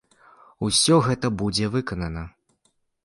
[0.67, 2.25] Усё гэта будзе выканана.